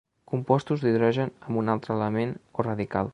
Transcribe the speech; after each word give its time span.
Compostos 0.31 0.85
d'hidrogen 0.85 1.35
amb 1.49 1.61
un 1.63 1.71
altre 1.75 1.97
element 1.99 2.35
o 2.59 2.67
radical. 2.71 3.09